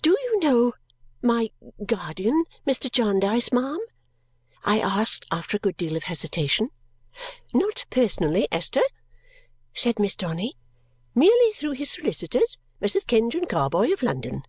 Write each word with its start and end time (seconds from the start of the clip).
"Do 0.00 0.16
you 0.18 0.40
know 0.40 0.72
my 1.20 1.50
guardian, 1.84 2.44
Mr. 2.66 2.90
Jarndyce, 2.90 3.52
ma'am?" 3.52 3.80
I 4.64 4.80
asked 4.80 5.26
after 5.30 5.58
a 5.58 5.60
good 5.60 5.76
deal 5.76 5.94
of 5.94 6.04
hesitation. 6.04 6.70
"Not 7.52 7.84
personally, 7.90 8.48
Esther," 8.50 8.80
said 9.74 9.98
Miss 9.98 10.16
Donny; 10.16 10.56
"merely 11.14 11.52
through 11.52 11.72
his 11.72 11.90
solicitors, 11.90 12.56
Messrs. 12.80 13.04
Kenge 13.04 13.34
and 13.34 13.46
Carboy, 13.46 13.90
of 13.92 14.02
London. 14.02 14.42